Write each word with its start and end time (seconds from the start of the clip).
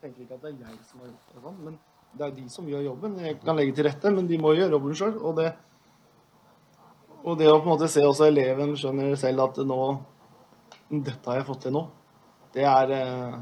tenker 0.00 0.22
ikke 0.24 0.34
at 0.38 0.42
det 0.44 0.50
er 0.52 0.60
jeg 0.66 0.78
som 0.88 1.00
har 1.02 1.08
gjort 1.10 1.34
det 1.34 1.42
sånn, 1.44 1.58
men 1.66 1.78
det 2.18 2.26
er 2.26 2.30
de 2.36 2.44
som 2.50 2.66
gjør 2.68 2.82
jobben. 2.88 3.18
Jeg 3.22 3.36
kan 3.44 3.56
legge 3.58 3.74
til 3.76 3.86
rette, 3.86 4.10
men 4.10 4.26
de 4.26 4.38
må 4.42 4.54
gjøre 4.56 4.72
jobben 4.74 4.94
sjøl. 4.98 5.16
Og, 5.22 5.36
det- 5.36 5.54
og 7.24 7.36
det 7.38 7.46
å 7.52 7.58
på 7.60 7.68
en 7.68 7.72
måte 7.74 7.88
se 7.92 8.02
også 8.02 8.26
eleven 8.30 8.72
skjønner 8.80 9.16
selv 9.20 9.44
at 9.48 9.60
nå 9.66 9.80
Dette 10.90 11.22
har 11.30 11.36
jeg 11.38 11.46
fått 11.46 11.60
til 11.62 11.72
nå. 11.76 11.84
Det 12.52 12.64
er 12.66 12.90
eh, 12.90 13.34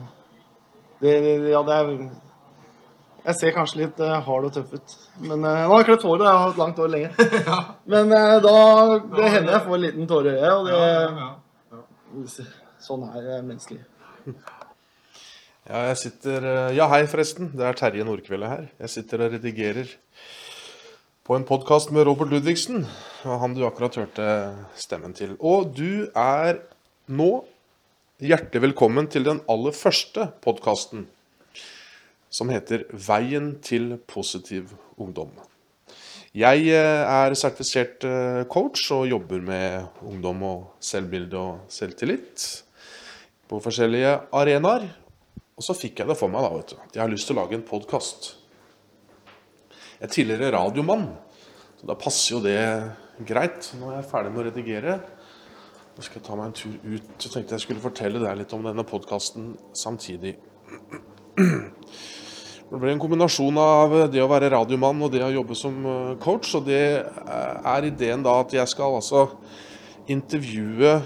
det, 1.00 1.12
Ja, 1.48 1.62
det 1.64 1.76
er 1.78 1.92
Jeg 3.24 3.34
ser 3.38 3.54
kanskje 3.56 3.80
litt 3.80 4.00
eh, 4.04 4.20
hard 4.26 4.44
og 4.50 4.52
tøff 4.52 4.74
ut. 4.74 4.96
Men 5.22 5.44
eh, 5.48 5.62
nå 5.64 5.70
har 5.72 5.80
jeg 5.80 5.88
kløpt 5.88 6.04
håret. 6.04 6.26
Jeg 6.28 6.36
har 6.36 6.44
hatt 6.44 6.60
langt 6.60 6.76
hår 6.82 6.92
lenge. 6.92 7.10
Men 7.94 8.12
da 8.12 8.98
Det 9.00 9.30
hender 9.32 9.52
jeg 9.54 9.64
får 9.64 9.74
en 9.78 9.84
liten 9.86 10.06
tåre 10.12 10.34
i 10.34 10.42
øyet, 10.42 10.52
og 10.52 10.66
det 10.68 12.46
Sånn 12.84 13.08
er 13.08 13.24
det 13.24 13.40
menneskelig. 13.48 13.80
Ja, 15.68 15.82
jeg 15.90 15.98
sitter 16.00 16.44
eh, 16.48 16.74
Ja, 16.78 16.86
hei, 16.88 17.02
forresten. 17.04 17.50
Det 17.52 17.64
er 17.68 17.76
Terje 17.76 18.04
Nordkveldet 18.08 18.48
her. 18.48 18.62
Jeg 18.86 18.88
sitter 18.88 19.20
og 19.26 19.34
redigerer 19.34 19.90
på 21.28 21.34
en 21.36 21.42
podkast 21.44 21.90
med 21.92 22.06
Robert 22.08 22.30
Ludvigsen. 22.32 22.86
Han 23.28 23.52
du 23.52 23.66
akkurat 23.66 23.98
hørte 24.00 24.28
stemmen 24.80 25.12
til. 25.12 25.34
Og 25.44 25.66
du 25.76 26.06
er 26.16 26.62
nå 27.12 27.26
hjertelig 28.16 28.62
velkommen 28.64 29.10
til 29.12 29.26
den 29.26 29.42
aller 29.44 29.76
første 29.76 30.30
podkasten, 30.40 31.02
som 32.32 32.48
heter 32.48 32.86
'Veien 32.88 33.58
til 33.60 33.98
positiv 34.08 34.72
ungdom'. 34.96 35.36
Jeg 36.32 36.64
eh, 36.72 37.02
er 37.04 37.36
sertifisert 37.36 38.08
eh, 38.08 38.46
coach 38.48 38.86
og 38.96 39.04
jobber 39.10 39.44
med 39.44 39.84
ungdom 40.00 40.42
og 40.42 40.64
selvbilde 40.80 41.36
og 41.36 41.60
selvtillit 41.68 42.64
på 43.48 43.60
forskjellige 43.60 44.16
arenaer. 44.32 44.88
Og 45.58 45.64
så 45.66 45.74
fikk 45.74 45.98
jeg 45.98 46.06
det 46.06 46.14
for 46.18 46.30
meg 46.30 46.44
da, 46.46 46.52
vet 46.54 46.70
du, 46.70 46.76
jeg 46.94 47.02
har 47.02 47.10
lyst 47.10 47.26
til 47.26 47.34
å 47.34 47.40
lage 47.40 47.56
en 47.58 47.66
podkast. 47.66 48.28
Jeg 49.98 50.06
er 50.06 50.12
tidligere 50.14 50.52
radiomann, 50.54 51.08
så 51.80 51.88
da 51.90 51.96
passer 51.98 52.36
jo 52.36 52.42
det 52.44 52.60
greit. 53.26 53.72
Nå 53.80 53.90
er 53.90 53.96
jeg 53.98 54.10
ferdig 54.12 54.30
med 54.30 54.44
å 54.44 54.46
redigere. 54.52 54.94
Nå 55.96 56.06
skal 56.06 56.20
jeg 56.20 56.26
ta 56.28 56.36
meg 56.38 56.46
en 56.46 56.54
tur 56.60 56.76
ut. 56.78 57.08
Så 57.18 57.32
tenkte 57.32 57.56
jeg 57.56 57.64
skulle 57.64 57.82
fortelle 57.82 58.22
deg 58.22 58.38
litt 58.38 58.54
om 58.54 58.62
denne 58.68 58.86
podkasten 58.86 59.56
samtidig. 59.74 60.36
Det 61.34 62.78
ble 62.78 62.92
en 62.92 63.02
kombinasjon 63.02 63.58
av 63.58 63.96
det 64.12 64.22
å 64.22 64.30
være 64.30 64.52
radiomann 64.54 65.02
og 65.02 65.10
det 65.10 65.24
å 65.26 65.32
jobbe 65.32 65.58
som 65.58 65.74
eh, 65.88 66.16
coach. 66.22 66.52
Og 66.54 66.68
det 66.68 66.82
er 67.02 67.88
ideen 67.88 68.22
da 68.22 68.36
at 68.44 68.54
jeg 68.54 68.70
skal 68.70 69.00
altså 69.00 69.26
intervjue 70.06 71.00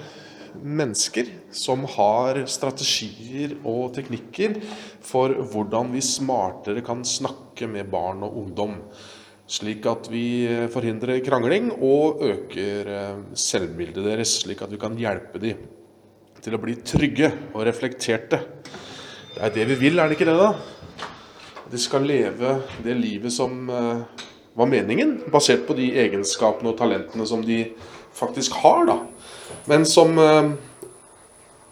mennesker 0.60 1.30
som 1.56 1.84
har 1.94 2.40
strategier 2.50 3.56
og 3.68 3.92
teknikker 3.96 4.58
for 5.04 5.34
hvordan 5.52 5.92
vi 5.92 6.02
smartere 6.04 6.84
kan 6.84 7.04
snakke 7.06 7.68
med 7.70 7.90
barn 7.92 8.24
og 8.26 8.38
ungdom. 8.44 8.78
Slik 9.52 9.84
at 9.90 10.08
vi 10.08 10.48
forhindrer 10.72 11.20
krangling 11.24 11.70
og 11.74 12.22
øker 12.24 12.88
eh, 12.88 13.22
selvbildet 13.36 14.06
deres, 14.06 14.38
slik 14.44 14.62
at 14.64 14.72
vi 14.72 14.80
kan 14.80 14.96
hjelpe 14.96 15.42
dem 15.42 15.60
til 16.42 16.56
å 16.56 16.60
bli 16.62 16.78
trygge 16.82 17.28
og 17.52 17.66
reflekterte. 17.68 18.40
Det 19.32 19.42
er 19.42 19.52
det 19.54 19.66
vi 19.74 19.78
vil, 19.86 20.00
er 20.00 20.08
det 20.08 20.16
ikke 20.16 20.30
det, 20.30 20.38
da? 20.40 20.52
De 21.72 21.80
skal 21.80 22.04
leve 22.04 22.56
det 22.84 22.96
livet 22.98 23.32
som 23.34 23.68
eh, 23.70 24.24
var 24.58 24.68
meningen, 24.68 25.18
basert 25.32 25.66
på 25.68 25.76
de 25.78 25.90
egenskapene 26.02 26.72
og 26.72 26.78
talentene 26.80 27.26
som 27.28 27.44
de 27.44 27.62
faktisk 28.16 28.58
har, 28.62 28.84
da. 28.88 28.98
Men 29.70 29.86
som 29.88 30.18
eh, 30.20 30.52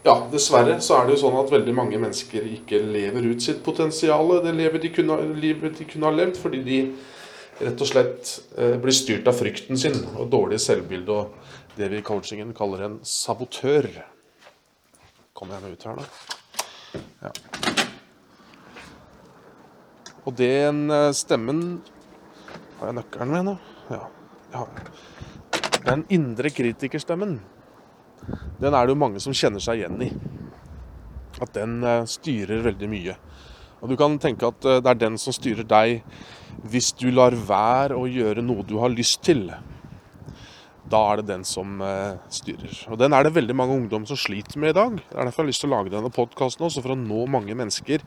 Ja, 0.04 0.14
dessverre 0.32 0.78
så 0.80 0.96
er 0.96 1.06
det 1.06 1.18
jo 1.18 1.26
sånn 1.26 1.36
at 1.42 1.50
veldig 1.52 1.74
mange 1.76 1.98
mennesker 2.00 2.46
ikke 2.48 2.78
lever 2.80 3.26
ut 3.34 3.44
sitt 3.44 3.60
potensial, 3.64 4.30
det 4.44 4.54
lever 4.56 4.80
de 4.80 4.92
kunne, 4.94 5.18
livet 5.36 5.76
de 5.76 5.84
kunne 5.88 6.08
ha 6.08 6.14
levd, 6.16 6.38
fordi 6.40 6.62
de 6.64 6.78
rett 7.60 7.82
og 7.84 7.90
slett 7.90 8.30
eh, 8.56 8.78
blir 8.80 8.96
styrt 8.96 9.28
av 9.28 9.36
frykten 9.36 9.76
sin 9.80 9.98
og 10.14 10.30
dårlig 10.32 10.60
selvbilde 10.64 11.12
og 11.12 11.76
det 11.76 11.90
vi 11.92 12.00
i 12.00 12.04
coachingen 12.04 12.54
kaller 12.56 12.86
en 12.86 12.96
sabotør. 13.04 13.90
Kommer 15.36 15.58
jeg 15.58 15.66
meg 15.66 15.76
ut 15.76 15.86
her, 15.88 16.00
da? 16.00 17.04
Ja. 17.20 17.34
Og 20.24 20.36
den 20.36 20.90
eh, 20.90 21.12
stemmen 21.16 21.62
Har 22.80 22.90
jeg 22.90 22.96
nøkkelen 22.96 23.32
med 23.32 23.46
nå? 23.46 23.54
Ja. 23.92 24.02
ja. 24.54 24.64
Den 25.84 26.04
indre 26.12 26.50
kritikerstemmen, 26.52 27.38
den 28.60 28.74
er 28.74 28.86
det 28.86 28.94
jo 28.94 29.00
mange 29.00 29.22
som 29.22 29.34
kjenner 29.36 29.62
seg 29.62 29.80
igjen 29.80 30.04
i. 30.04 30.10
At 31.40 31.54
den 31.56 31.80
eh, 31.86 32.04
styrer 32.10 32.66
veldig 32.66 32.90
mye. 32.90 33.16
Og 33.80 33.92
du 33.92 33.96
kan 34.00 34.18
tenke 34.20 34.50
at 34.50 34.66
eh, 34.68 34.80
det 34.84 34.92
er 34.92 35.02
den 35.06 35.18
som 35.20 35.34
styrer 35.34 35.66
deg 35.66 36.02
hvis 36.70 36.90
du 36.98 37.08
lar 37.14 37.32
være 37.32 37.96
å 37.96 38.08
gjøre 38.10 38.44
noe 38.44 38.66
du 38.68 38.76
har 38.82 38.92
lyst 38.92 39.22
til. 39.24 39.46
Da 40.90 41.00
er 41.12 41.20
det 41.20 41.30
den 41.30 41.46
som 41.48 41.80
eh, 41.84 42.18
styrer. 42.32 42.82
Og 42.90 42.98
den 43.00 43.14
er 43.16 43.24
det 43.24 43.34
veldig 43.36 43.56
mange 43.56 43.78
ungdom 43.78 44.06
som 44.08 44.18
sliter 44.18 44.60
med 44.60 44.74
i 44.74 44.78
dag. 44.80 44.98
Det 44.98 45.16
er 45.16 45.28
derfor 45.28 45.42
jeg 45.42 45.46
har 45.46 45.52
lyst 45.52 45.64
til 45.64 45.70
å 45.70 45.76
lage 45.76 45.94
denne 45.94 46.12
podkasten 46.12 46.66
også, 46.66 46.84
for 46.84 46.96
å 46.96 46.98
nå 46.98 47.24
mange 47.30 47.56
mennesker. 47.56 48.04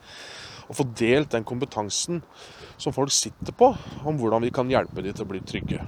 Og 0.68 0.78
få 0.78 0.86
delt 1.00 1.34
den 1.34 1.48
kompetansen 1.48 2.22
som 2.82 2.96
folk 2.96 3.12
sitter 3.14 3.56
på, 3.56 3.72
om 4.04 4.20
hvordan 4.20 4.44
vi 4.44 4.52
kan 4.54 4.70
hjelpe 4.72 5.04
dem 5.04 5.16
til 5.16 5.26
å 5.26 5.32
bli 5.32 5.42
trygge. 5.48 5.82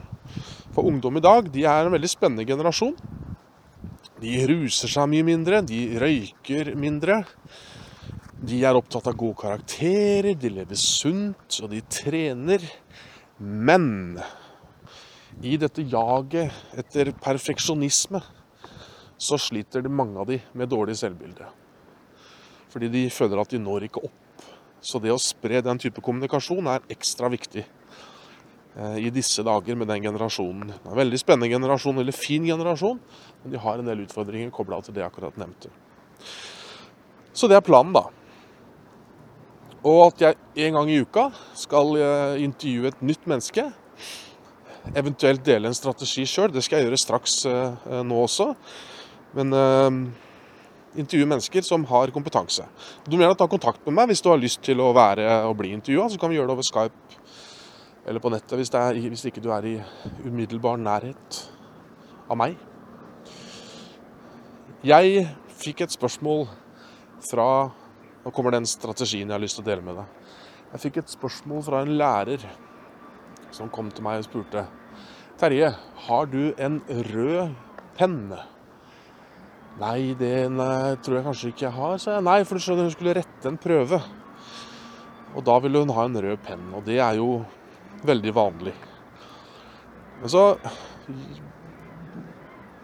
For 0.75 0.87
ungdom 0.87 1.19
i 1.19 1.23
dag 1.23 1.47
de 1.51 1.63
er 1.67 1.85
en 1.85 1.93
veldig 1.95 2.11
spennende 2.11 2.47
generasjon. 2.47 2.95
De 4.25 4.39
ruser 4.49 4.89
seg 4.89 5.05
mye 5.11 5.25
mindre, 5.27 5.59
de 5.61 5.99
røyker 6.01 6.71
mindre. 6.81 7.19
De 8.41 8.57
er 8.65 8.77
opptatt 8.77 9.05
av 9.11 9.17
gode 9.19 9.37
karakterer, 9.37 10.31
de 10.33 10.49
lever 10.49 10.79
sunt, 10.81 11.59
og 11.61 11.69
de 11.69 11.83
trener. 11.93 12.65
Men 13.37 14.17
i 15.45 15.59
dette 15.61 15.85
jaget 15.91 16.79
etter 16.81 17.11
perfeksjonisme 17.21 18.23
så 19.21 19.37
sliter 19.37 19.85
det 19.85 19.93
mange 19.93 20.17
av 20.17 20.31
de 20.31 20.39
med 20.57 20.73
dårlig 20.73 20.97
selvbilde. 21.03 21.45
Fordi 22.73 22.89
de 22.91 23.05
føler 23.13 23.43
at 23.43 23.53
de 23.53 23.61
når 23.61 23.91
ikke 23.91 24.07
opp. 24.09 24.47
Så 24.81 24.97
det 25.03 25.13
å 25.13 25.21
spre 25.21 25.61
den 25.61 25.77
type 25.81 26.01
kommunikasjon 26.01 26.73
er 26.73 26.89
ekstra 26.97 27.29
viktig 27.29 27.67
i 28.75 29.07
disse 29.13 29.39
dager 29.45 29.77
med 29.79 29.87
den 29.87 30.03
generasjonen. 30.03 30.73
Det 30.73 30.81
er 30.81 30.91
en 30.91 30.99
veldig 30.99 31.19
spennende 31.21 31.47
generasjon, 31.47 32.01
eller 32.01 32.15
fin 32.15 32.43
generasjon, 32.43 32.97
men 33.43 33.53
de 33.53 33.61
har 33.63 33.79
en 33.79 33.87
del 33.87 34.01
utfordringer 34.03 34.51
kobla 34.51 34.81
til 34.83 34.97
det 34.97 34.99
jeg 34.99 35.13
akkurat 35.13 35.37
nevnte. 35.39 35.71
Så 37.35 37.47
det 37.51 37.55
er 37.55 37.63
planen, 37.63 37.95
da. 37.95 38.03
Og 39.85 39.99
at 40.07 40.21
jeg 40.23 40.65
en 40.65 40.77
gang 40.79 40.89
i 40.89 41.01
uka 41.03 41.27
skal 41.57 41.97
eh, 41.99 42.43
intervjue 42.45 42.89
et 42.89 43.01
nytt 43.05 43.27
menneske. 43.29 43.67
Eventuelt 44.97 45.43
dele 45.45 45.69
en 45.69 45.77
strategi 45.77 46.25
sjøl. 46.29 46.53
Det 46.53 46.63
skal 46.65 46.79
jeg 46.79 46.87
gjøre 46.87 47.01
straks 47.01 47.35
eh, 47.49 47.91
nå 48.07 48.21
også. 48.23 48.49
Men 49.37 49.53
eh, 49.53 49.99
intervjue 51.03 51.29
mennesker 51.29 51.67
som 51.67 51.85
har 51.91 52.13
kompetanse. 52.15 52.65
Du 53.05 53.13
må 53.13 53.25
gjerne 53.25 53.37
ta 53.37 53.49
kontakt 53.51 53.83
med 53.85 53.99
meg 53.99 54.09
hvis 54.09 54.25
du 54.25 54.31
har 54.31 54.41
lyst 54.41 54.63
til 54.65 54.81
å 54.81 54.89
være 54.95 55.27
og 55.45 55.59
bli 55.59 55.75
intervjua. 55.75 56.07
Så 56.09 56.21
kan 56.21 56.33
vi 56.33 56.39
gjøre 56.39 56.49
det 56.49 56.57
over 56.57 56.65
Skype 56.65 57.21
eller 58.05 58.21
på 58.21 58.29
nettet 58.33 58.57
hvis, 58.59 58.71
er, 58.77 58.99
hvis 59.09 59.25
ikke 59.29 59.43
du 59.43 59.49
er 59.53 59.65
i 59.65 59.75
umiddelbar 60.25 60.77
nærhet 60.77 61.39
av 62.29 62.37
meg. 62.37 62.59
Jeg 64.85 65.25
fikk 65.61 65.85
et 65.85 65.95
spørsmål 65.95 66.45
fra 67.31 67.49
Nå 68.25 68.31
kommer 68.33 68.55
den 68.55 68.65
strategien 68.65 69.29
jeg 69.29 69.35
har 69.35 69.41
lyst 69.41 69.59
til 69.59 69.61
å 69.61 69.67
dele 69.67 69.83
med 69.85 69.99
deg. 69.99 70.29
Jeg 70.71 70.81
fikk 70.81 70.95
et 70.97 71.11
spørsmål 71.13 71.59
fra 71.67 71.83
en 71.85 71.91
lærer 71.93 72.41
som 73.53 73.69
kom 73.69 73.91
til 73.93 74.01
meg 74.05 74.23
og 74.23 74.25
spurte 74.25 74.63
Terje, 75.37 75.69
har 76.07 76.29
du 76.31 76.55
en 76.57 76.79
rød 76.87 77.53
penn? 77.99 78.33
Nei, 79.77 80.15
det 80.17 80.47
nei, 80.49 80.95
tror 81.03 81.19
jeg 81.19 81.25
kanskje 81.27 81.51
ikke 81.51 81.65
jeg 81.67 81.75
har, 81.75 81.97
sa 81.99 82.15
jeg. 82.15 82.25
Nei, 82.25 82.37
for 82.47 82.57
du 82.57 82.63
skjønner, 82.63 82.87
hun 82.87 82.95
skulle 82.95 83.15
rette 83.17 83.51
en 83.51 83.59
prøve. 83.59 83.99
Og 85.35 85.43
da 85.45 85.57
ville 85.61 85.81
hun 85.83 85.91
ha 85.97 86.05
en 86.07 86.21
rød 86.25 86.41
penn, 86.47 86.69
og 86.73 86.85
det 86.87 87.01
er 87.03 87.19
jo 87.19 87.43
veldig 88.07 88.33
vanlig. 88.35 88.73
Men 90.21 90.31
så 90.31 90.45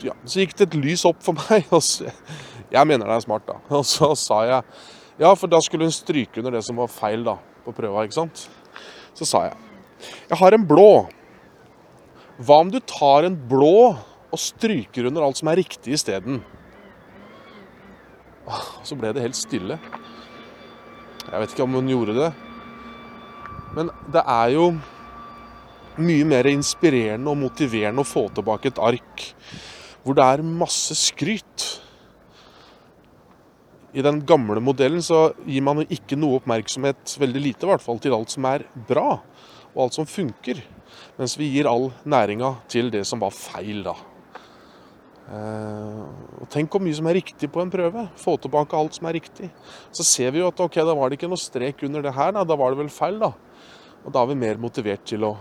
ja, 0.02 0.16
så 0.26 0.42
gikk 0.42 0.56
det 0.58 0.68
et 0.70 0.80
lys 0.82 1.04
opp 1.08 1.22
for 1.24 1.38
meg. 1.38 1.68
Så, 1.86 2.10
jeg 2.72 2.88
mener 2.88 3.06
det 3.06 3.18
er 3.18 3.26
smart, 3.26 3.46
da. 3.48 3.60
Og 3.78 3.86
så 3.88 4.14
sa 4.18 4.42
jeg 4.48 4.62
Ja, 5.22 5.34
for 5.38 5.52
da 5.52 5.60
skulle 5.62 5.86
hun 5.86 5.94
stryke 5.94 6.42
under 6.42 6.56
det 6.56 6.64
som 6.66 6.80
var 6.80 6.90
feil 6.90 7.26
da, 7.26 7.36
på 7.66 7.74
prøva, 7.76 8.06
ikke 8.08 8.18
sant. 8.18 8.46
Så 9.18 9.28
sa 9.28 9.44
jeg 9.50 9.58
Jeg 10.32 10.40
har 10.40 10.56
en 10.58 10.66
blå. 10.68 11.08
Hva 12.42 12.62
om 12.64 12.72
du 12.74 12.80
tar 12.80 13.28
en 13.28 13.36
blå 13.36 13.92
og 14.32 14.40
stryker 14.40 15.10
under 15.10 15.28
alt 15.28 15.38
som 15.38 15.52
er 15.52 15.60
riktig 15.62 15.94
isteden? 15.98 16.40
Så 18.88 18.98
ble 18.98 19.12
det 19.14 19.22
helt 19.22 19.38
stille. 19.38 19.78
Jeg 21.28 21.44
vet 21.44 21.54
ikke 21.54 21.68
om 21.68 21.78
hun 21.78 21.92
gjorde 21.92 22.16
det. 22.18 22.32
Men 23.78 23.92
det 24.12 24.24
er 24.26 24.56
jo 24.56 24.72
mye 26.00 26.26
mer 26.28 26.48
inspirerende 26.52 27.32
og 27.32 27.40
motiverende 27.42 28.04
å 28.04 28.08
få 28.08 28.28
tilbake 28.36 28.72
et 28.72 28.82
ark 28.82 29.26
hvor 30.02 30.18
det 30.18 30.26
er 30.26 30.44
masse 30.46 30.96
skryt. 30.98 31.66
I 33.94 34.02
den 34.06 34.22
gamle 34.26 34.62
modellen 34.64 35.04
så 35.04 35.28
gir 35.46 35.62
man 35.66 35.82
jo 35.82 35.90
ikke 35.94 36.18
noe 36.18 36.40
oppmerksomhet, 36.40 37.18
veldig 37.22 37.42
lite 37.44 37.68
i 37.68 37.70
hvert 37.70 37.84
fall, 37.84 38.00
til 38.02 38.16
alt 38.16 38.34
som 38.34 38.48
er 38.50 38.66
bra, 38.88 39.20
og 39.74 39.84
alt 39.86 40.00
som 40.00 40.08
funker. 40.10 40.64
Mens 41.20 41.36
vi 41.38 41.52
gir 41.52 41.70
all 41.70 41.92
næringa 42.08 42.56
til 42.72 42.90
det 42.94 43.04
som 43.08 43.22
var 43.22 43.36
feil, 43.36 43.84
da. 43.86 43.94
Eh, 45.32 46.02
og 46.42 46.50
tenk 46.52 46.74
hvor 46.74 46.82
mye 46.84 46.96
som 46.98 47.08
er 47.08 47.20
riktig 47.20 47.52
på 47.52 47.62
en 47.62 47.72
prøve. 47.72 48.08
Få 48.20 48.40
tilbake 48.42 48.80
alt 48.80 48.98
som 48.98 49.08
er 49.08 49.20
riktig. 49.20 49.52
Så 49.94 50.08
ser 50.08 50.34
vi 50.34 50.42
jo 50.42 50.50
at 50.50 50.66
ok, 50.66 50.82
da 50.82 50.96
var 50.98 51.12
det 51.12 51.20
ikke 51.20 51.30
noe 51.32 51.40
strek 51.40 51.86
under 51.88 52.04
det 52.08 52.16
her, 52.18 52.34
da, 52.36 52.48
da 52.48 52.58
var 52.60 52.74
det 52.74 52.82
vel 52.82 52.92
feil, 52.92 53.22
da. 53.22 53.34
Og 54.02 54.12
da 54.16 54.24
er 54.24 54.32
vi 54.32 54.42
mer 54.48 54.60
motivert 54.60 55.06
til 55.08 55.28
å 55.28 55.36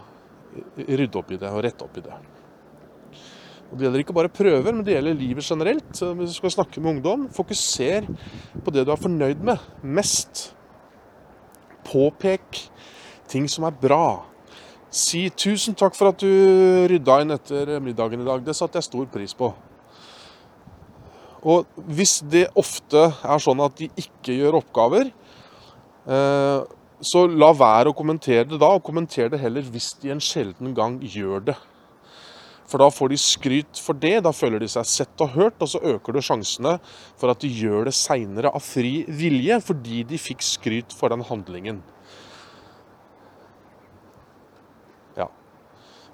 rydde 0.77 1.19
opp 1.21 1.33
i 1.33 1.39
det 1.41 1.51
og 1.51 1.65
rette 1.65 1.87
opp 1.87 1.99
i 1.99 2.05
det. 2.05 2.21
Og 3.71 3.79
Det 3.79 3.87
gjelder 3.87 4.03
ikke 4.03 4.17
bare 4.17 4.33
prøver, 4.35 4.73
men 4.73 4.83
det 4.85 4.97
gjelder 4.97 5.15
livet 5.15 5.47
generelt. 5.47 5.93
Så 5.95 6.15
Hvis 6.15 6.35
du 6.35 6.35
skal 6.41 6.51
snakke 6.51 6.81
med 6.81 6.97
ungdom, 6.97 7.29
fokuser 7.31 8.09
på 8.65 8.71
det 8.75 8.87
du 8.87 8.91
er 8.91 8.97
fornøyd 8.97 9.45
med 9.47 9.59
mest. 9.83 10.55
Påpek 11.87 12.71
ting 13.29 13.47
som 13.49 13.65
er 13.65 13.71
bra. 13.71 14.27
Si 14.91 15.29
'tusen 15.31 15.75
takk 15.75 15.95
for 15.95 16.09
at 16.09 16.19
du 16.19 16.27
rydda 16.91 17.21
inn 17.23 17.31
etter 17.31 17.79
middagen 17.81 18.21
i 18.21 18.25
dag'. 18.27 18.45
Det 18.45 18.57
satte 18.57 18.75
jeg 18.77 18.83
stor 18.83 19.07
pris 19.07 19.35
på. 19.35 19.55
Og 21.43 21.65
hvis 21.87 22.21
det 22.27 22.49
ofte 22.59 23.15
er 23.25 23.39
sånn 23.39 23.63
at 23.65 23.77
de 23.79 23.89
ikke 23.97 24.35
gjør 24.35 24.59
oppgaver, 24.61 25.13
eh, 26.07 26.61
så 27.01 27.25
la 27.29 27.51
være 27.57 27.91
å 27.91 27.97
kommentere 27.97 28.47
det 28.49 28.59
da, 28.61 28.75
og 28.77 28.85
kommenter 28.85 29.31
det 29.33 29.41
heller 29.41 29.65
hvis 29.73 29.95
de 30.03 30.13
en 30.13 30.23
sjelden 30.23 30.75
gang 30.77 30.99
gjør 31.01 31.51
det. 31.51 31.57
For 32.71 32.79
da 32.79 32.87
får 32.93 33.11
de 33.11 33.19
skryt 33.19 33.81
for 33.83 33.99
det, 33.99 34.21
da 34.23 34.31
føler 34.37 34.63
de 34.63 34.69
seg 34.71 34.87
sett 34.87 35.23
og 35.25 35.33
hørt, 35.35 35.57
og 35.59 35.73
så 35.73 35.81
øker 35.97 36.15
det 36.15 36.23
sjansene 36.23 36.77
for 37.19 37.33
at 37.33 37.41
de 37.43 37.51
gjør 37.51 37.89
det 37.89 37.97
seinere 37.99 38.53
av 38.55 38.63
fri 38.63 39.01
vilje, 39.09 39.59
fordi 39.67 40.05
de 40.13 40.21
fikk 40.21 40.45
skryt 40.47 40.95
for 40.95 41.11
den 41.11 41.25
handlingen. 41.27 41.81
Ja. 45.19 45.27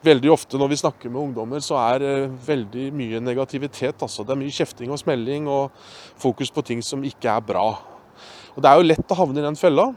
Veldig 0.06 0.32
ofte 0.32 0.56
når 0.56 0.72
vi 0.72 0.80
snakker 0.80 1.12
med 1.12 1.26
ungdommer, 1.26 1.60
så 1.60 1.76
er 1.82 2.00
det 2.00 2.14
veldig 2.46 2.88
mye 2.96 3.20
negativitet. 3.20 4.00
Altså. 4.00 4.24
Det 4.24 4.32
er 4.32 4.40
mye 4.46 4.56
kjefting 4.62 4.94
og 4.94 5.02
smelling 5.02 5.50
og 5.52 5.76
fokus 6.16 6.54
på 6.54 6.64
ting 6.64 6.80
som 6.80 7.04
ikke 7.04 7.36
er 7.36 7.44
bra. 7.44 7.68
Og 8.56 8.64
Det 8.64 8.70
er 8.70 8.80
jo 8.80 8.88
lett 8.88 9.12
å 9.12 9.20
havne 9.20 9.42
i 9.42 9.48
den 9.50 9.60
fella. 9.60 9.90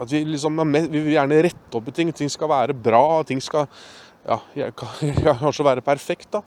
At 0.00 0.12
vi, 0.12 0.22
liksom, 0.24 0.56
vi 0.72 1.02
vil 1.04 1.14
gjerne 1.14 1.42
rette 1.44 1.76
opp 1.76 1.90
i 1.90 1.94
ting. 1.96 2.12
Ting 2.16 2.30
skal 2.32 2.50
være 2.50 2.76
bra. 2.76 3.20
Ting 3.28 3.42
skal 3.44 3.68
ja, 4.24 4.70
kanskje 4.72 5.66
være 5.70 5.84
perfekt, 5.84 6.30
da. 6.32 6.42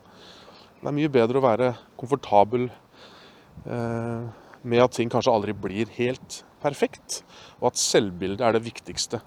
Det 0.84 0.90
er 0.90 0.96
mye 0.98 1.12
bedre 1.12 1.40
å 1.40 1.46
være 1.46 1.70
komfortabel 2.00 2.66
eh, 2.68 4.24
med 4.68 4.84
at 4.84 4.98
ting 4.98 5.12
kanskje 5.12 5.32
aldri 5.32 5.56
blir 5.56 5.92
helt 5.96 6.42
perfekt, 6.64 7.22
og 7.62 7.70
at 7.72 7.80
selvbildet 7.80 8.44
er 8.44 8.56
det 8.56 8.66
viktigste. 8.66 9.22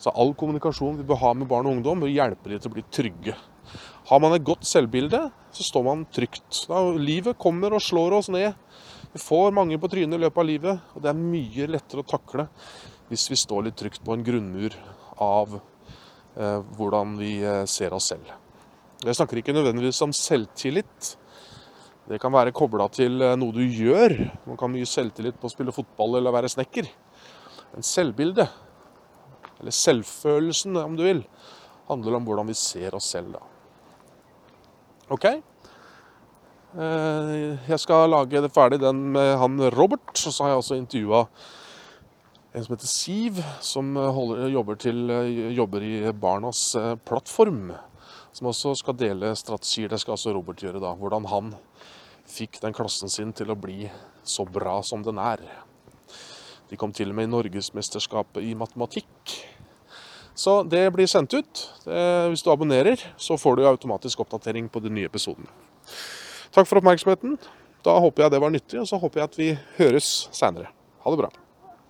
Så 0.00 0.12
all 0.12 0.32
kommunikasjon 0.36 0.96
vi 0.98 1.06
bør 1.08 1.20
ha 1.22 1.34
med 1.36 1.48
barn 1.50 1.68
og 1.68 1.78
ungdom, 1.78 2.04
bør 2.04 2.12
hjelpe 2.12 2.52
dem 2.52 2.60
til 2.60 2.72
å 2.72 2.76
bli 2.76 2.86
trygge. 2.92 3.36
Har 4.08 4.22
man 4.22 4.36
et 4.36 4.44
godt 4.46 4.64
selvbilde, 4.68 5.20
så 5.52 5.66
står 5.66 5.84
man 5.84 6.04
trygt. 6.14 6.64
Da, 6.70 6.80
livet 6.96 7.40
kommer 7.42 7.74
og 7.76 7.84
slår 7.84 8.20
oss 8.20 8.28
ned. 8.32 8.54
Vi 9.12 9.20
får 9.20 9.54
mange 9.56 9.78
på 9.80 9.90
trynet 9.90 10.18
i 10.18 10.24
løpet 10.26 10.42
av 10.42 10.48
livet, 10.48 10.90
og 10.94 11.02
det 11.04 11.10
er 11.12 11.20
mye 11.20 11.70
lettere 11.72 12.04
å 12.04 12.08
takle 12.08 12.46
hvis 13.10 13.28
vi 13.30 13.38
står 13.38 13.68
litt 13.68 13.78
trygt 13.78 14.02
på 14.04 14.14
en 14.14 14.24
grunnmur 14.26 14.74
av 15.22 15.58
eh, 15.58 16.60
hvordan 16.76 17.14
vi 17.20 17.38
eh, 17.44 17.62
ser 17.70 17.94
oss 17.96 18.10
selv. 18.12 18.28
Jeg 19.04 19.18
snakker 19.18 19.40
ikke 19.40 19.54
nødvendigvis 19.54 20.02
om 20.04 20.14
selvtillit. 20.16 21.14
Det 22.06 22.18
kan 22.22 22.34
være 22.34 22.54
kobla 22.56 22.88
til 22.92 23.20
eh, 23.22 23.36
noe 23.38 23.54
du 23.54 23.62
gjør. 23.62 24.16
Man 24.46 24.58
kan 24.58 24.68
ha 24.68 24.74
mye 24.74 24.88
selvtillit 24.90 25.38
på 25.40 25.48
å 25.48 25.54
spille 25.54 25.74
fotball 25.74 26.18
eller 26.18 26.34
være 26.34 26.50
snekker. 26.50 26.88
Men 27.74 27.86
selvbildet, 27.86 28.48
eller 29.60 29.74
selvfølelsen 29.74 30.78
om 30.80 30.96
du 30.98 31.04
vil, 31.06 31.20
handler 31.86 32.18
om 32.18 32.26
hvordan 32.26 32.50
vi 32.50 32.56
ser 32.58 32.96
oss 32.98 33.12
selv 33.14 33.36
da. 33.36 33.44
OK? 35.14 35.26
Jeg 36.76 37.78
skal 37.80 38.10
lage 38.10 38.42
ferdig 38.52 38.80
den 38.82 38.98
med 39.14 39.30
han 39.40 39.54
Robert, 39.72 40.10
og 40.12 40.34
så 40.34 40.44
har 40.44 40.50
jeg 40.50 40.60
også 40.60 40.76
intervjua 40.76 41.22
en 42.56 42.64
som 42.64 42.72
heter 42.72 42.88
Siv, 42.88 43.42
som 43.60 43.96
eh, 43.96 44.14
holder, 44.16 44.48
jobber, 44.48 44.78
til, 44.80 45.10
eh, 45.12 45.52
jobber 45.52 45.84
i 45.84 46.12
Barnas 46.16 46.60
eh, 46.78 46.94
plattform. 47.04 47.74
Som 48.32 48.48
også 48.48 48.72
skal 48.80 48.96
dele 48.96 49.34
strategier. 49.36 49.90
Det 49.92 50.00
skal 50.00 50.16
altså 50.16 50.32
Robert 50.32 50.62
gjøre. 50.64 50.80
da, 50.80 50.94
Hvordan 50.96 51.28
han 51.28 51.52
fikk 52.28 52.60
den 52.62 52.76
klassen 52.76 53.12
sin 53.12 53.34
til 53.36 53.52
å 53.52 53.58
bli 53.60 53.90
så 54.24 54.44
bra 54.48 54.78
som 54.84 55.04
den 55.04 55.20
er. 55.20 55.40
De 56.70 56.80
kom 56.80 56.92
til 56.96 57.12
og 57.12 57.18
med 57.18 57.28
i 57.28 57.32
Norgesmesterskapet 57.34 58.44
i 58.44 58.56
matematikk. 58.58 59.36
Så 60.36 60.58
det 60.68 60.82
blir 60.92 61.08
sendt 61.08 61.32
ut. 61.32 61.62
Hvis 61.86 62.42
du 62.44 62.50
abonnerer, 62.52 63.00
så 63.16 63.38
får 63.40 63.56
du 63.56 63.64
automatisk 63.70 64.20
oppdatering 64.26 64.68
på 64.68 64.82
de 64.84 64.92
nye 64.92 65.08
episodene. 65.08 65.48
Takk 66.52 66.68
for 66.68 66.82
oppmerksomheten. 66.82 67.38
Da 67.86 67.96
håper 68.02 68.26
jeg 68.26 68.36
det 68.36 68.44
var 68.44 68.52
nyttig, 68.52 68.82
og 68.82 68.90
så 68.90 69.00
håper 69.00 69.22
jeg 69.22 69.30
at 69.30 69.40
vi 69.40 69.50
høres 69.78 70.12
seinere. 70.34 70.74
Ha 71.06 71.14
det 71.14 71.24
bra. 71.24 71.32